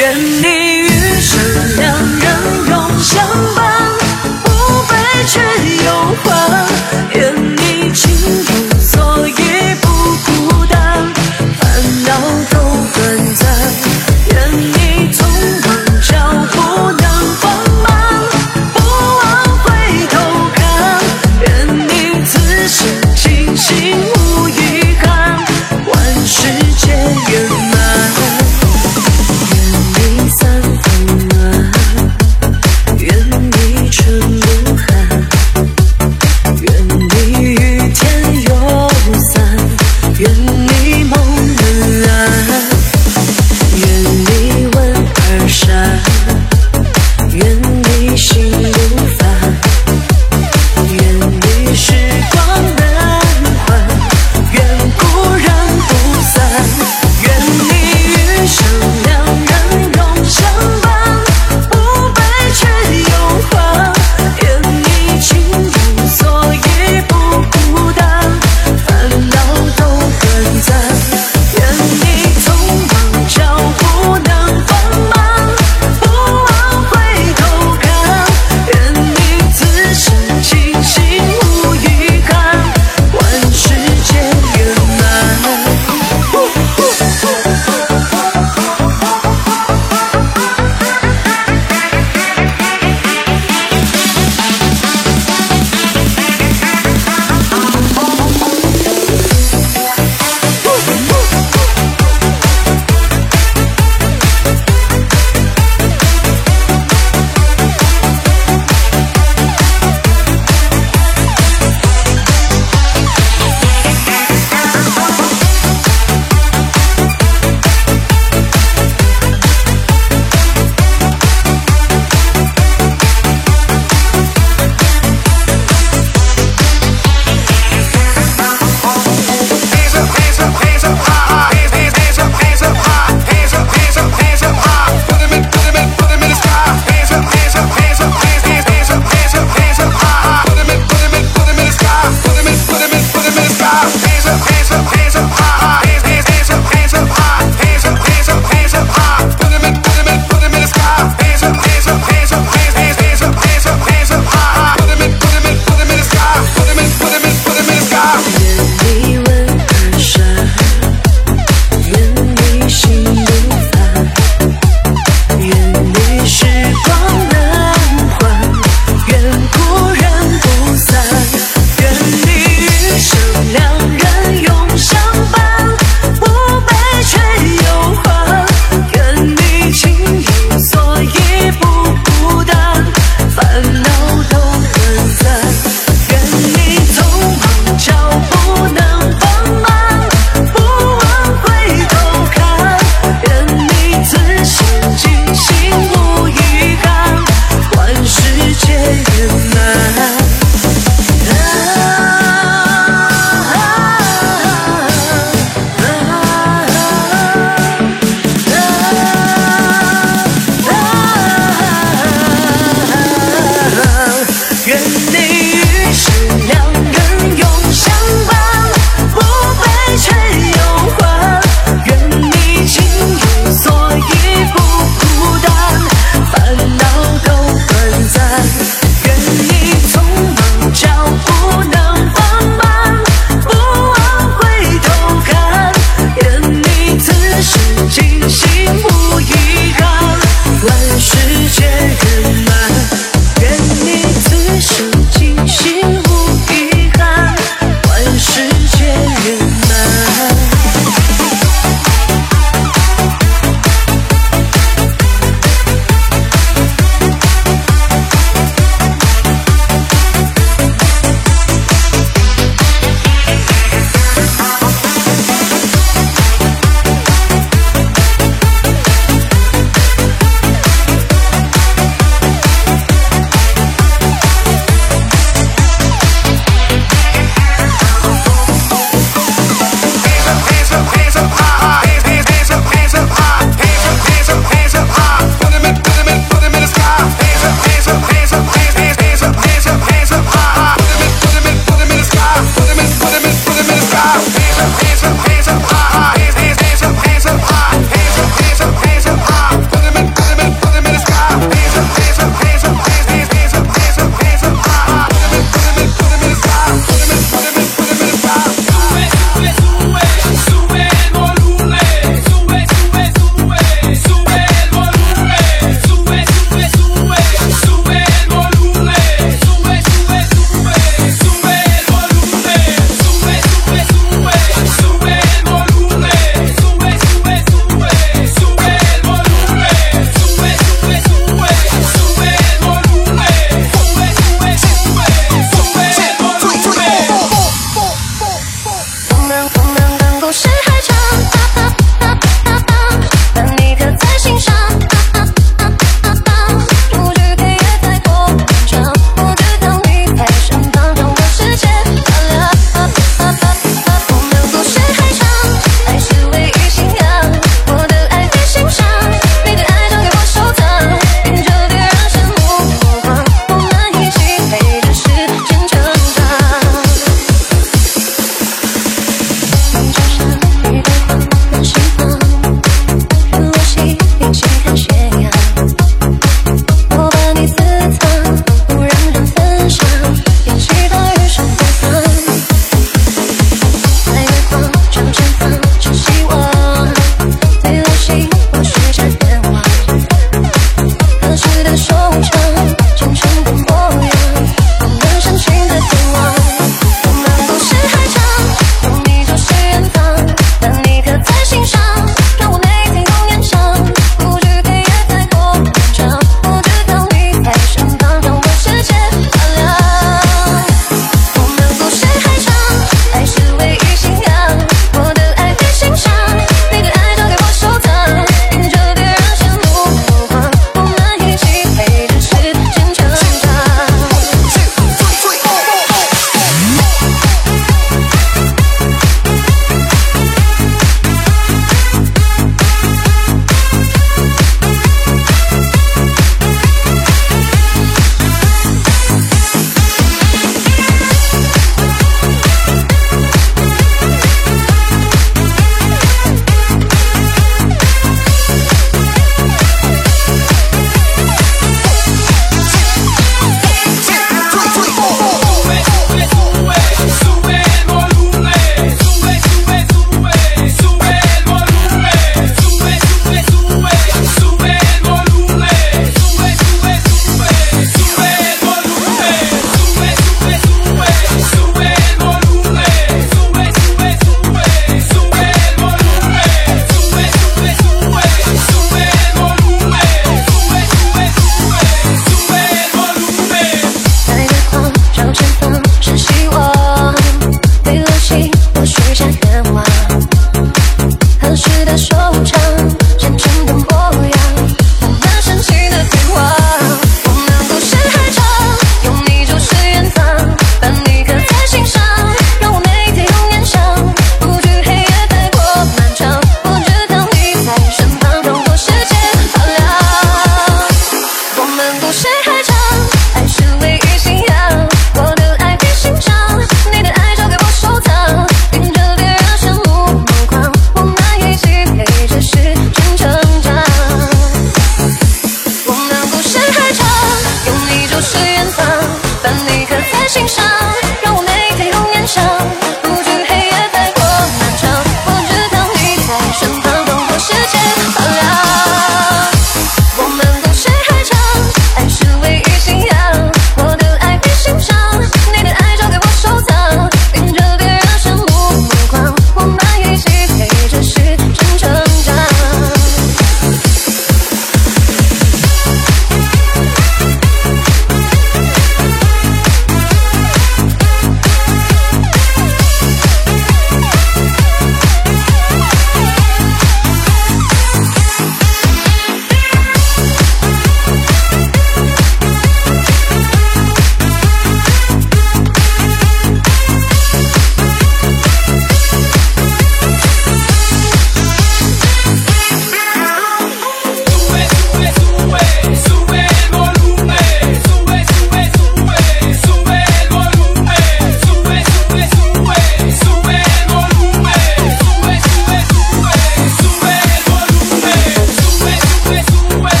[0.00, 0.46] 愿你
[0.86, 2.19] 余生两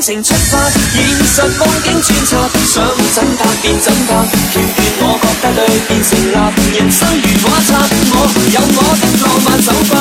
[0.00, 0.56] 感情出发，
[0.94, 4.08] 现实梦境穿插，想怎拍便怎拍，
[4.50, 6.32] 桥段我觉得对便成立。
[6.78, 7.68] 人生如画册，
[8.08, 8.14] 我
[8.48, 9.92] 有我的浪漫手法，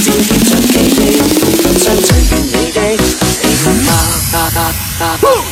[0.00, 1.02] 剪贴着记忆，
[1.82, 3.02] 将最完美的你。
[3.66, 4.22] chance.
[4.22, 4.62] It's
[5.02, 5.45] not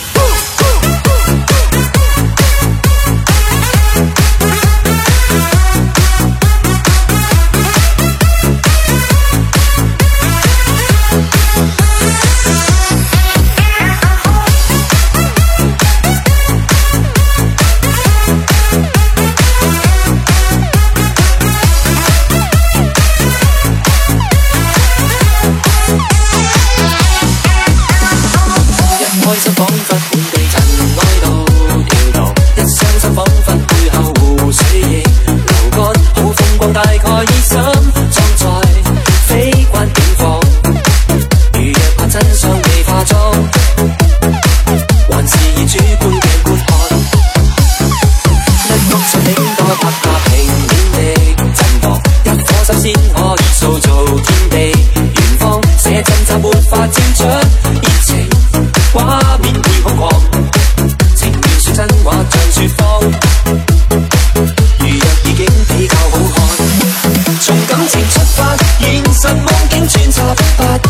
[69.22, 70.83] 让梦境穿插不。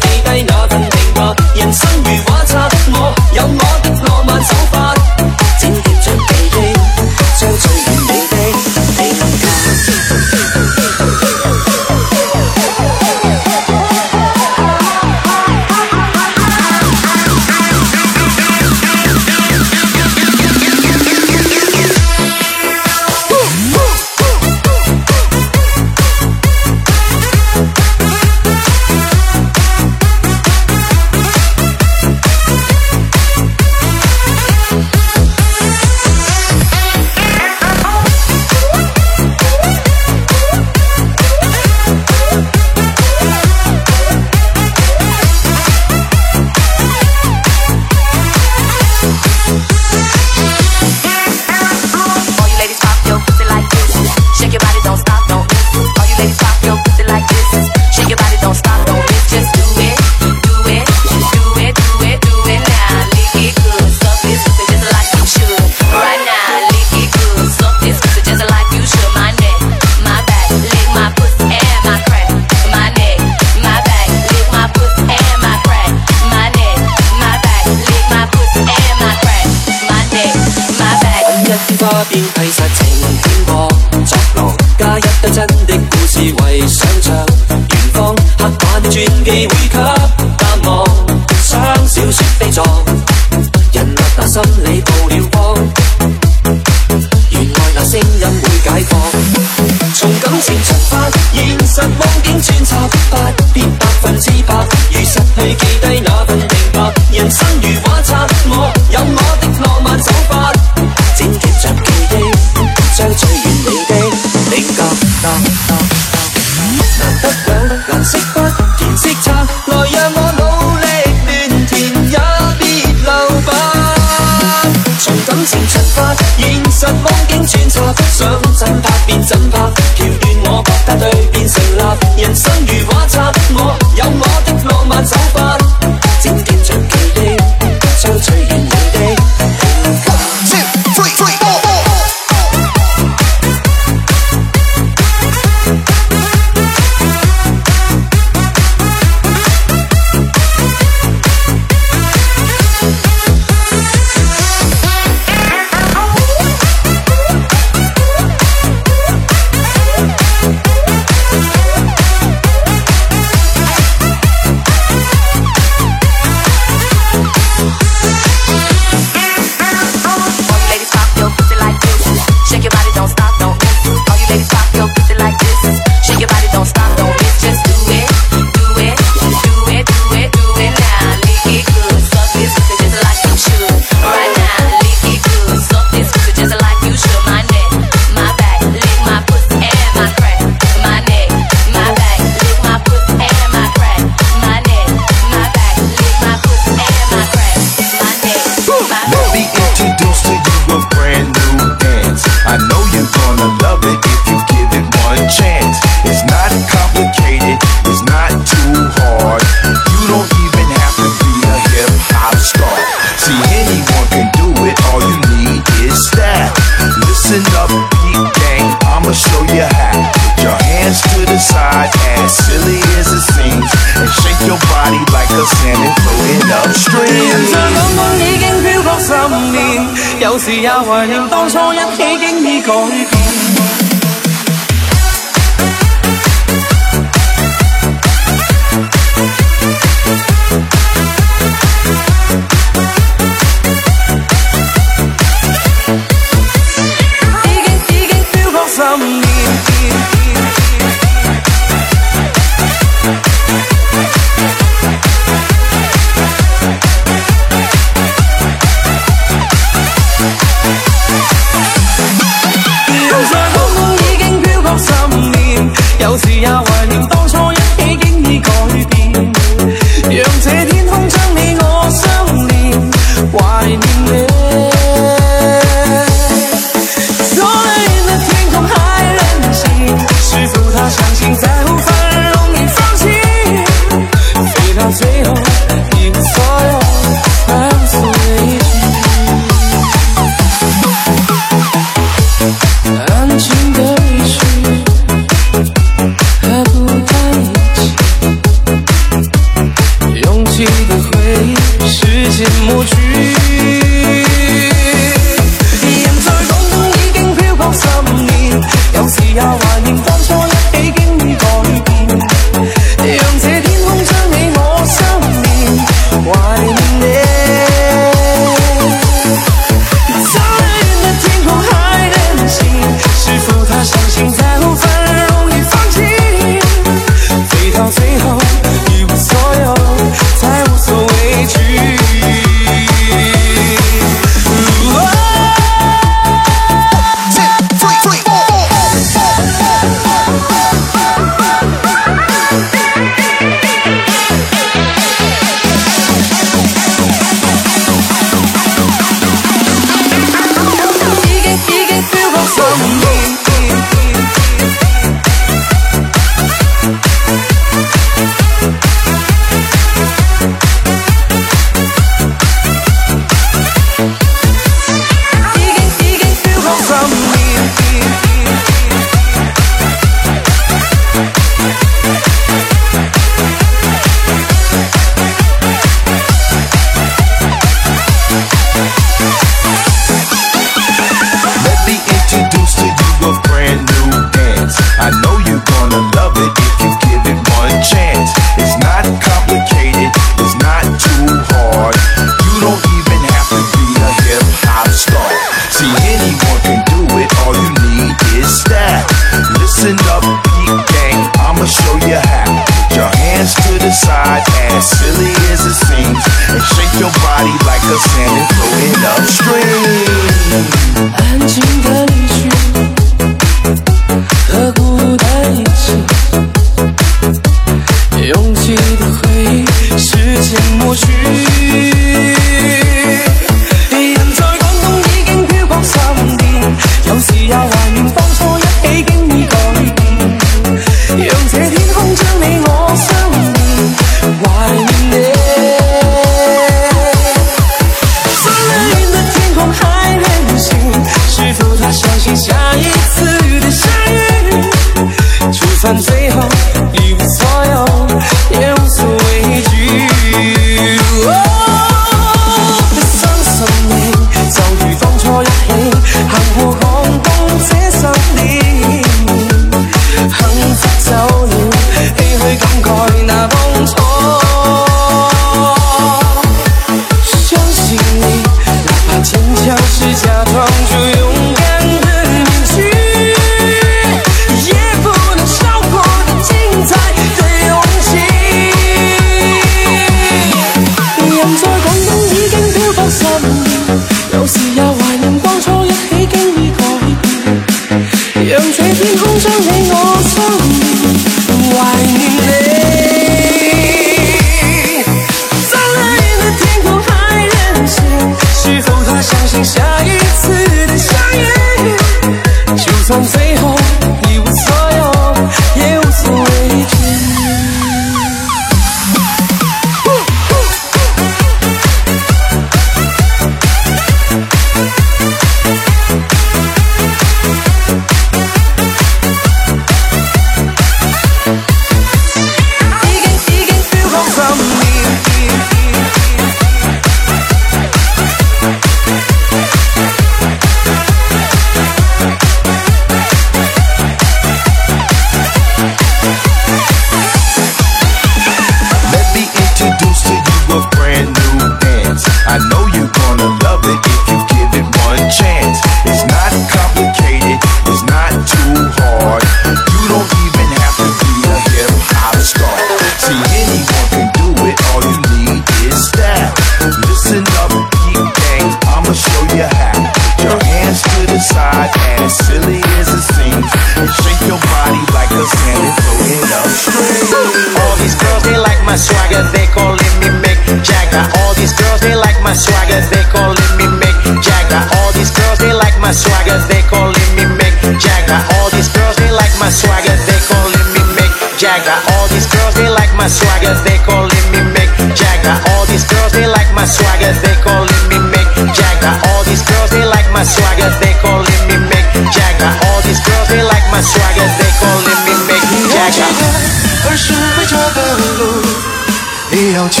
[599.62, 600.00] 你要记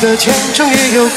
[0.00, 1.12] 得前程也有归途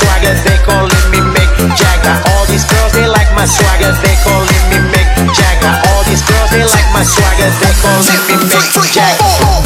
[0.00, 2.16] swagger, they calling me Mick Jagger.
[2.32, 5.74] All these girls, they like my swagger, they calling me Mick Jagger.
[5.92, 9.59] All these girls, they like my swagger, they calling me Mick Jagger.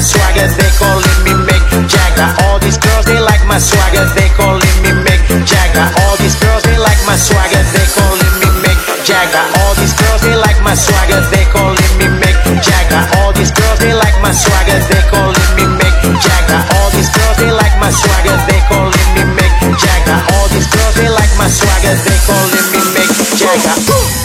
[0.00, 2.28] swagger, they calling me Mick Jagger.
[2.44, 5.86] All these girls, they like my swagger, they calling me Mick Jagger.
[6.00, 9.44] All these girls, they like my swagger, they calling me Mick Jagger.
[9.60, 13.02] All these girls, they like my swagger, they calling me Mick Jagger.
[13.20, 16.60] All these girls, they like my swagger, they calling me Mick Jagger.
[16.80, 20.18] All these girls, they like my swagger, they calling me Mick Jagger.
[20.32, 23.76] All these girls, they like my swagger, they calling me Mick Jagger.
[23.92, 24.20] Ooh,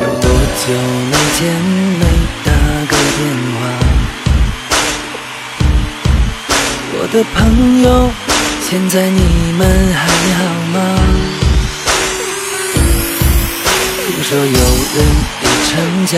[0.00, 0.72] 有多久
[1.10, 1.77] 没见？
[7.18, 8.08] 的朋友
[8.70, 10.06] 现在你们还
[10.38, 10.78] 好吗？
[14.06, 14.96] 听说有人
[15.42, 16.14] 已成家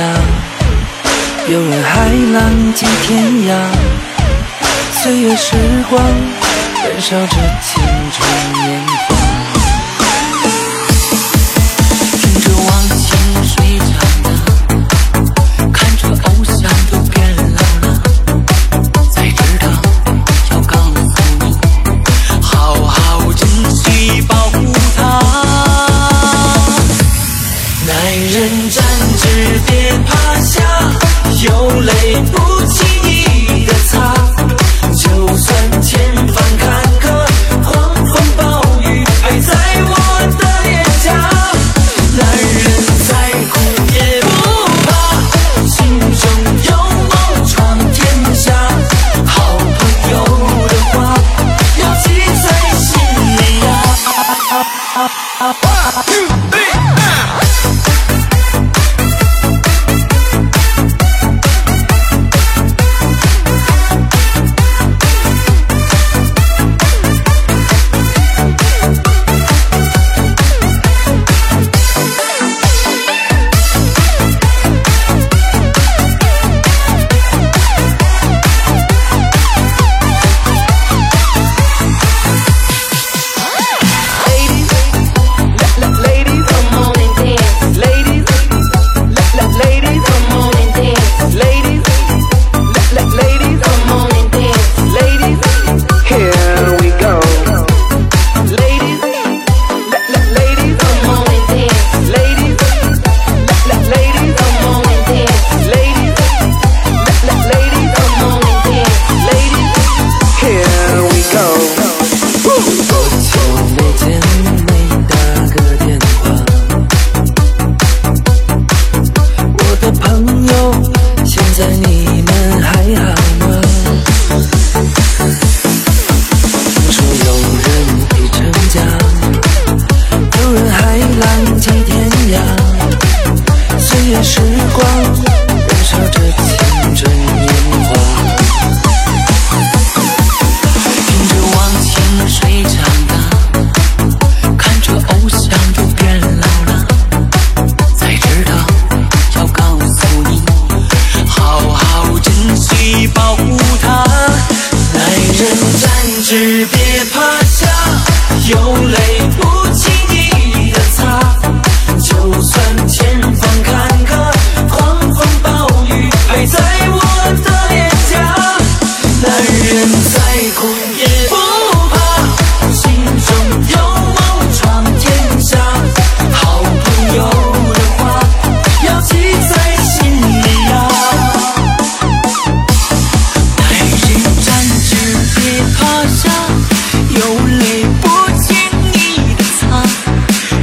[1.49, 3.51] 有人还浪迹天涯。
[5.03, 5.57] 岁月时
[5.89, 6.05] 光
[6.85, 7.83] 燃烧着青
[8.13, 8.87] 春年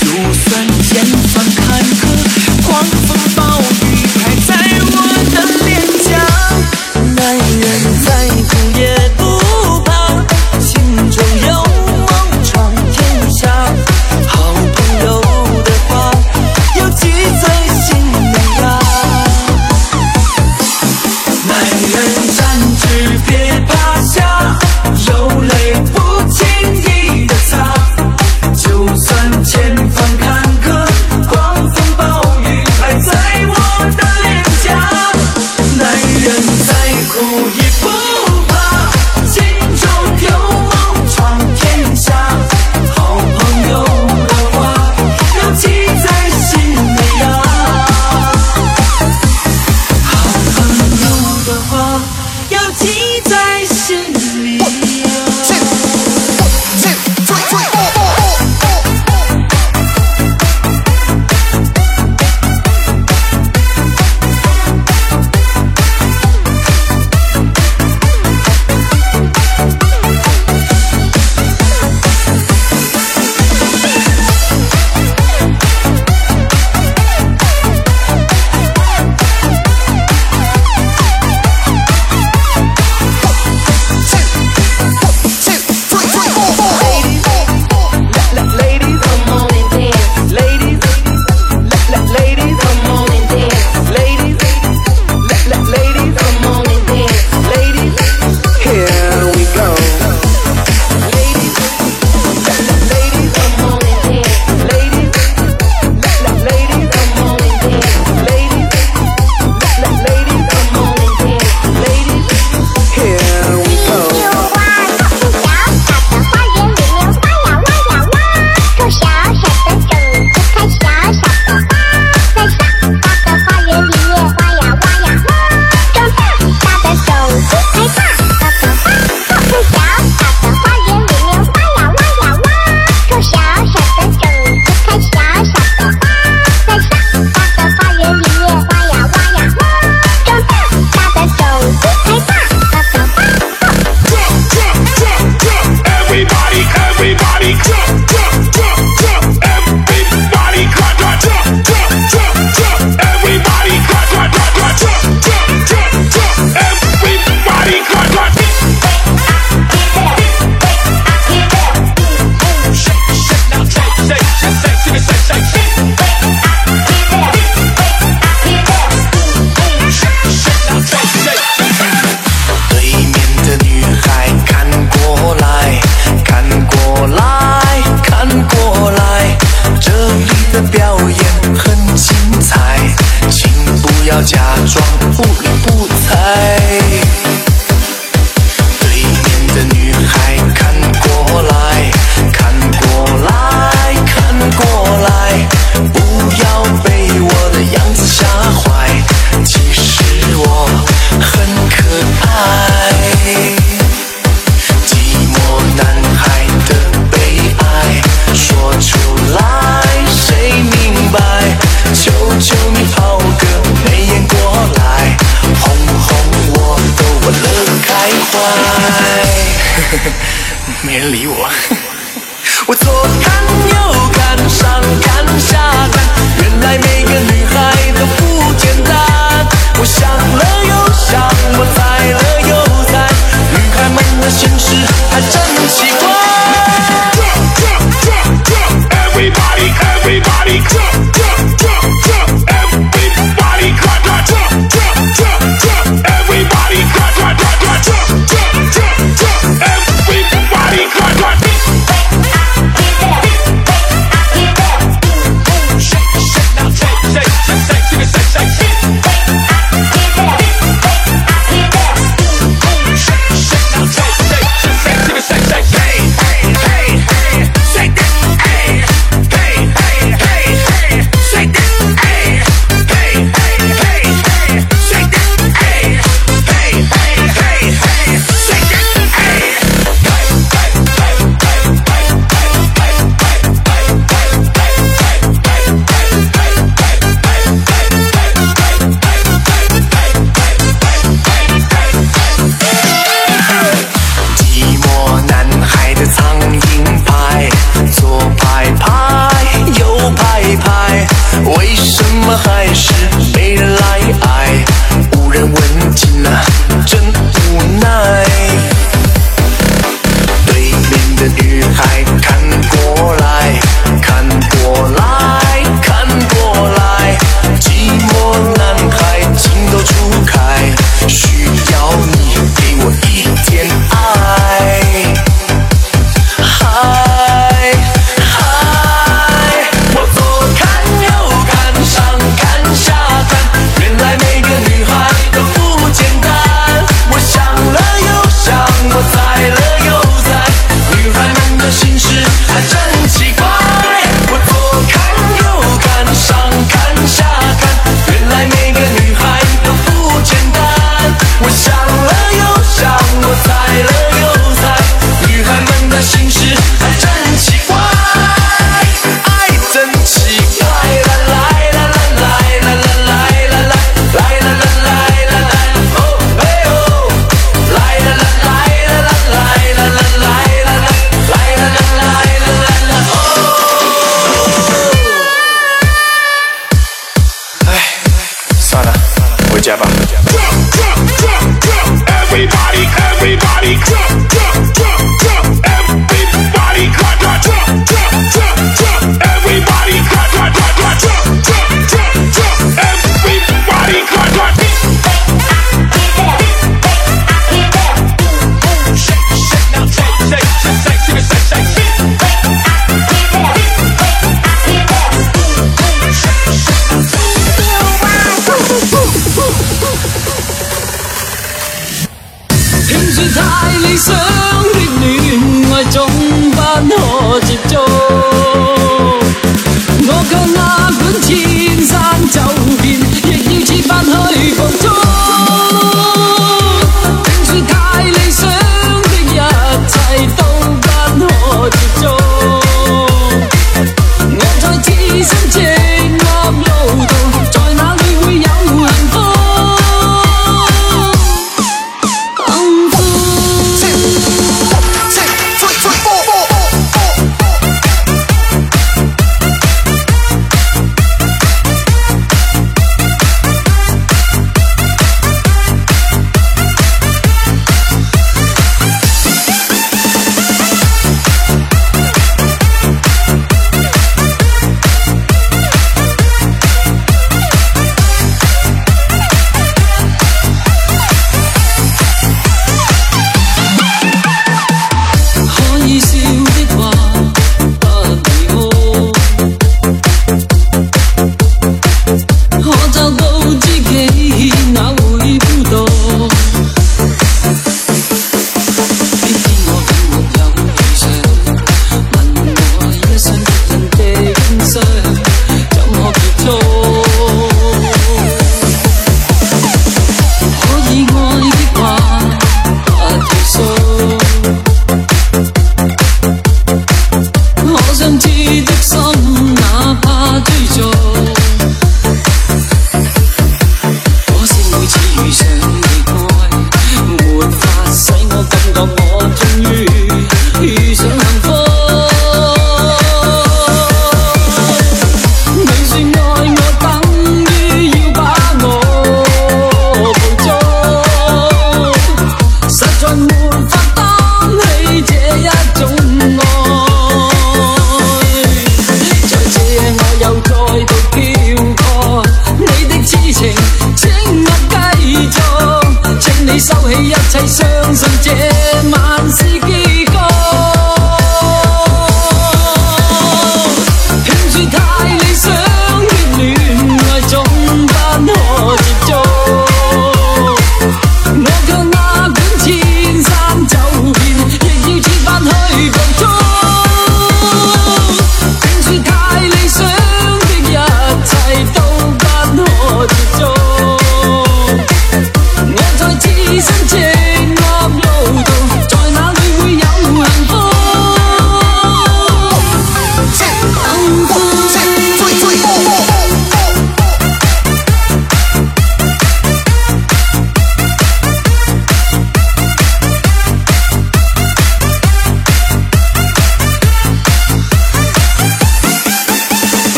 [0.00, 3.42] 就算前方坎坷狂风暴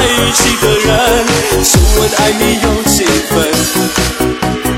[0.00, 0.88] 在一起的人
[1.62, 3.36] 只问爱你有几分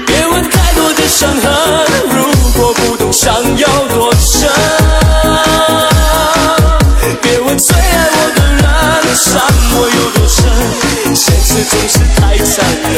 [0.04, 1.44] 别问太多的伤痕
[2.10, 2.24] 如
[2.60, 4.50] 果不懂伤有多深。
[7.22, 8.62] 别问最爱我的人
[9.14, 9.40] 伤
[9.76, 11.14] 我有多深。
[11.14, 12.91] 现实总是太残忍。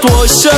[0.00, 0.50] 多深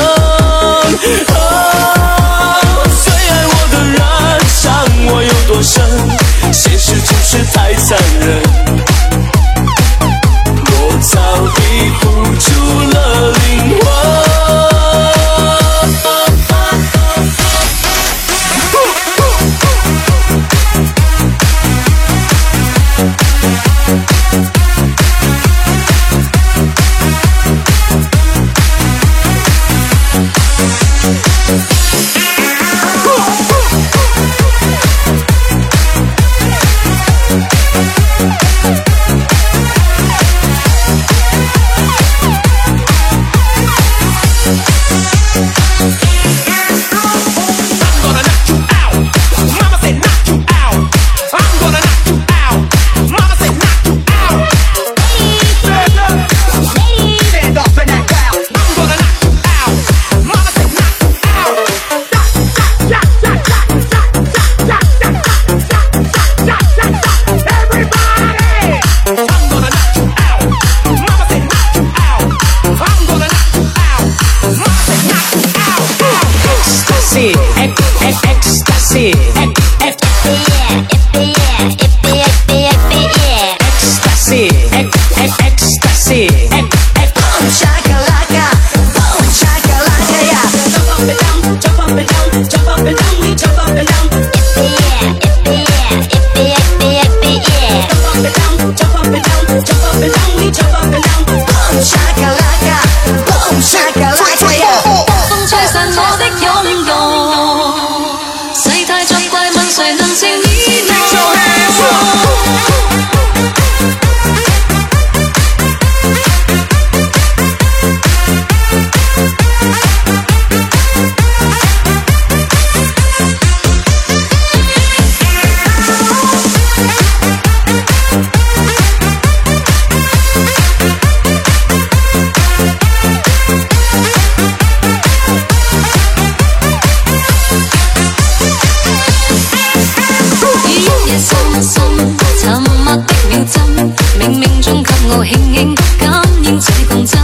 [145.09, 147.19] 我轻轻感应这共振，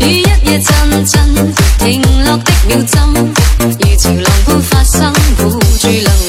[0.00, 3.00] 雨一夜阵阵停落的秒针，
[3.58, 6.23] 如潮浪般发生护住能。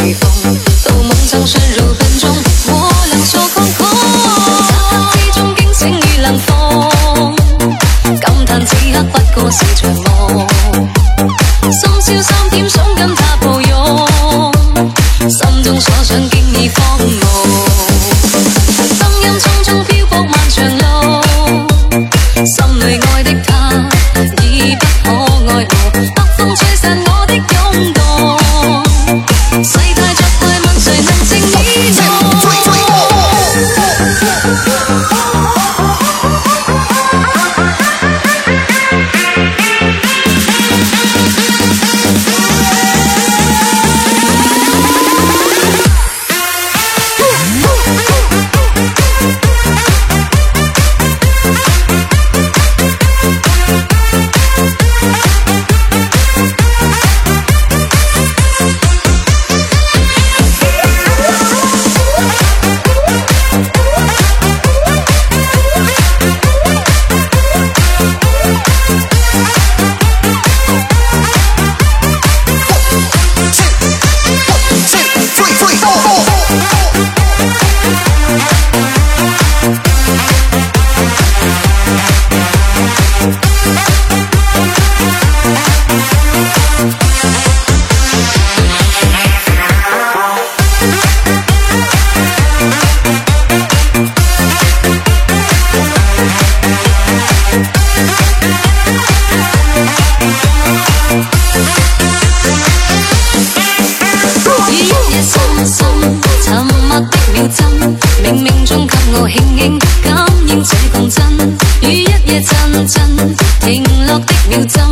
[112.45, 114.83] 真真，停落的秒针，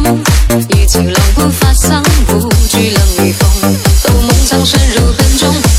[0.49, 2.39] 如潮浪般发生，护
[2.69, 5.72] 住冷雨风，到梦想深入洞中。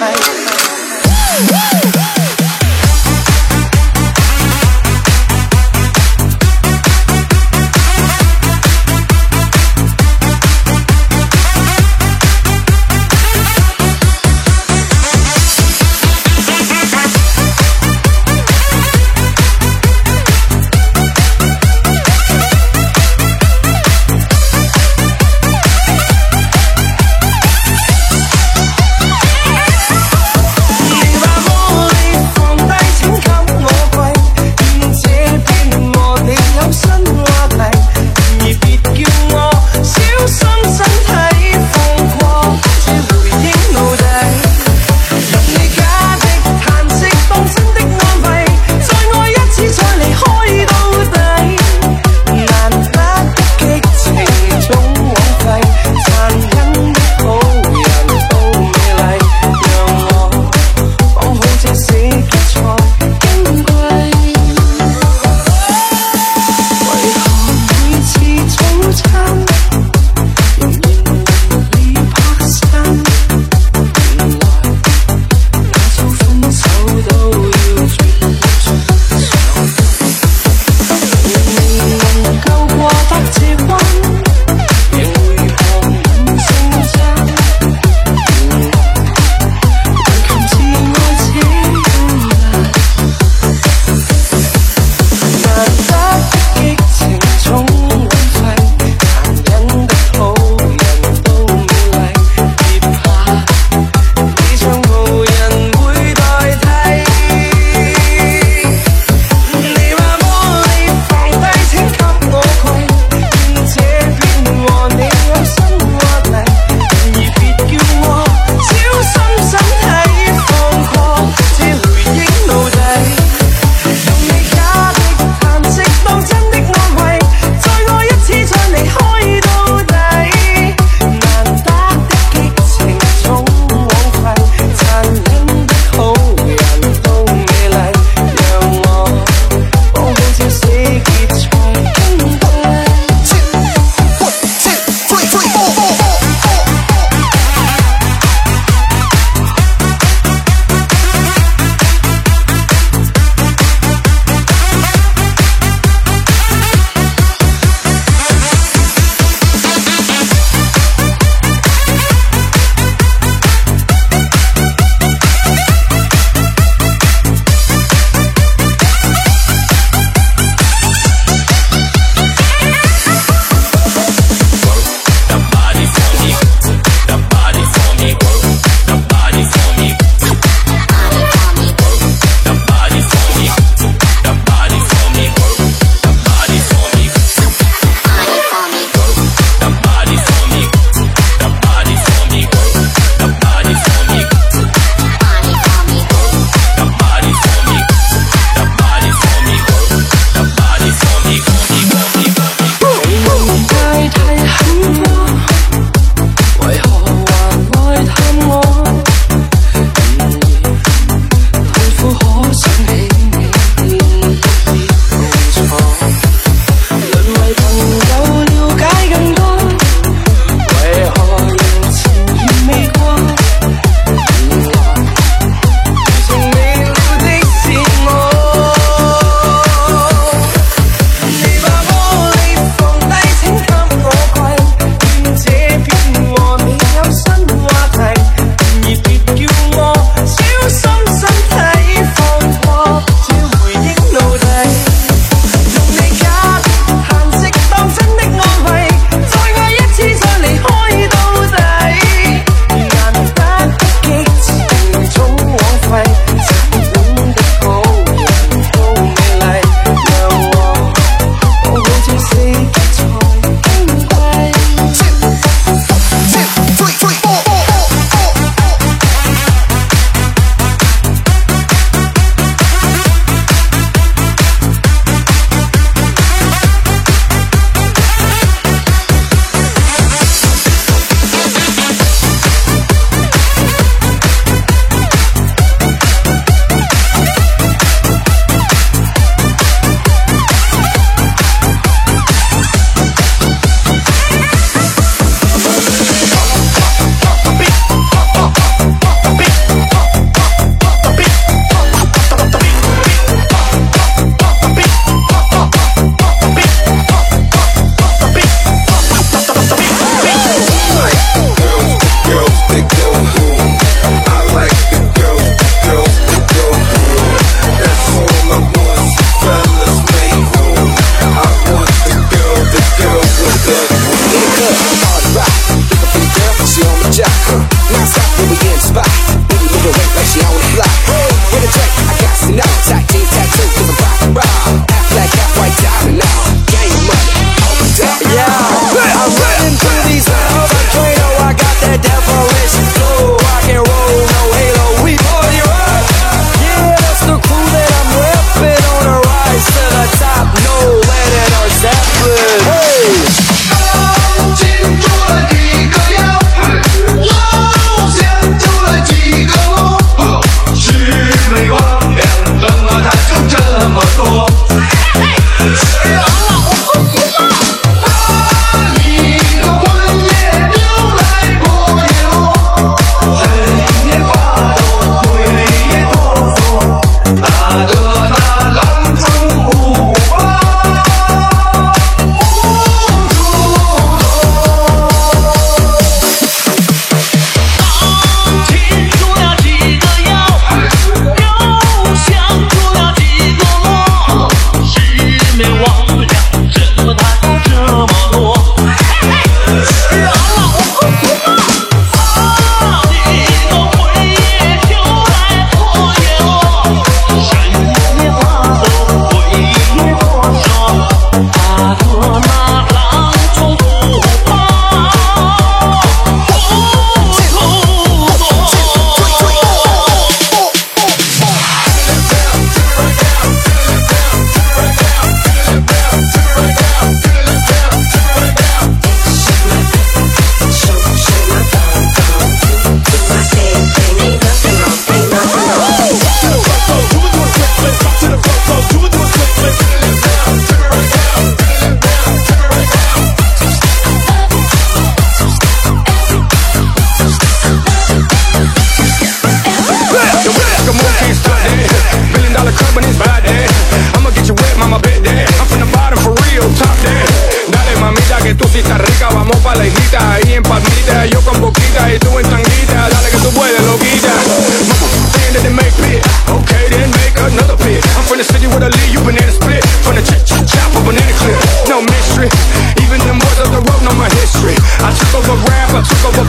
[0.00, 0.59] fight.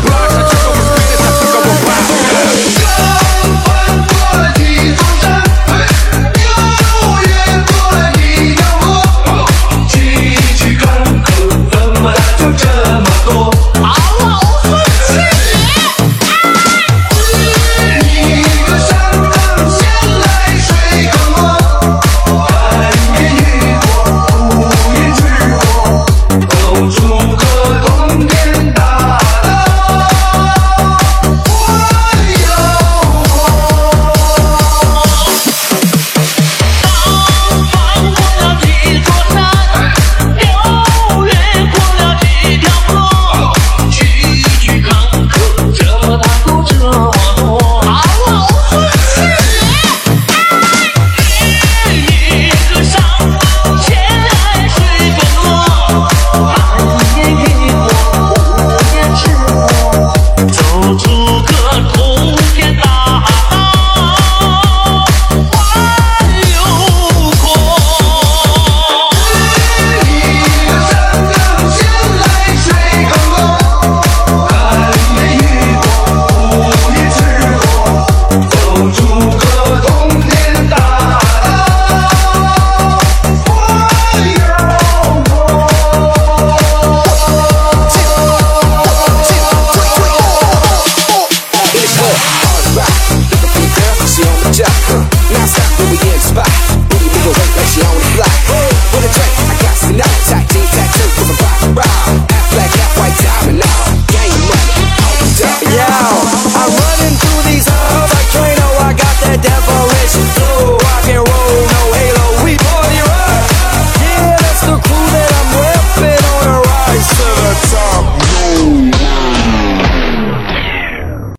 [0.02, 0.61] block.